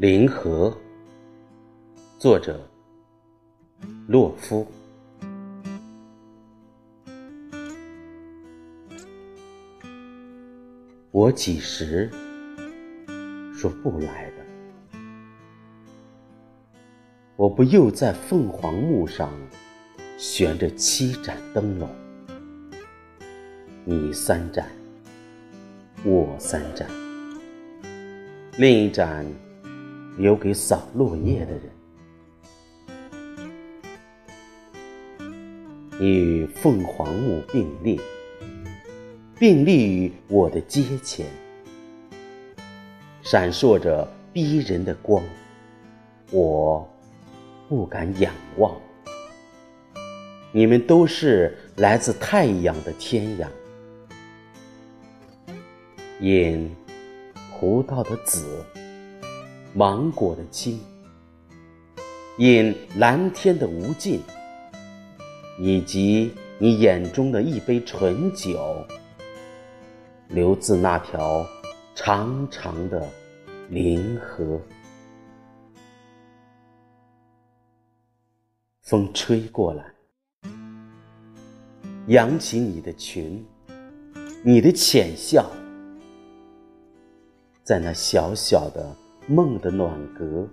[0.00, 0.74] 林河，
[2.18, 2.66] 作者
[4.08, 4.66] 洛夫。
[11.10, 12.10] 我几时
[13.54, 14.98] 说不来的？
[17.36, 19.30] 我不又在凤凰木上
[20.16, 21.90] 悬着七盏灯笼，
[23.84, 24.66] 你三盏，
[26.02, 26.88] 我三盏，
[28.56, 29.26] 另一盏
[30.16, 31.62] 留给扫落叶的人。
[36.00, 37.98] 与凤凰木并列。
[39.38, 41.26] 并立于我的阶前，
[43.22, 45.24] 闪烁着逼人的光，
[46.30, 46.86] 我
[47.66, 48.78] 不敢仰望。
[50.52, 53.48] 你们都是来自太阳的天涯，
[56.20, 56.70] 饮
[57.58, 58.62] 葡萄的紫，
[59.72, 60.80] 芒果的青，
[62.38, 64.20] 饮蓝天的无尽，
[65.60, 68.84] 以及你眼中的一杯醇酒。
[70.28, 71.44] 流自那条
[71.94, 73.04] 长长的
[73.68, 74.60] 林河，
[78.80, 79.84] 风吹过来，
[82.06, 83.44] 扬起你的裙，
[84.44, 85.50] 你的浅笑，
[87.64, 90.48] 在那小小的梦的暖阁，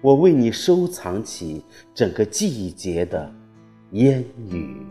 [0.00, 3.32] 我为你收藏起整个季节的
[3.92, 4.86] 烟雨。